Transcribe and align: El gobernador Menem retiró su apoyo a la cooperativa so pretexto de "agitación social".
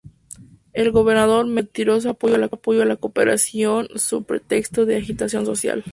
El 0.73 0.89
gobernador 0.91 1.45
Menem 1.45 1.57
retiró 1.65 2.01
su 2.01 2.09
apoyo 2.09 2.33
a 2.33 2.85
la 2.87 2.95
cooperativa 2.97 3.83
so 3.97 4.23
pretexto 4.23 4.87
de 4.87 4.97
"agitación 4.97 5.45
social". 5.45 5.83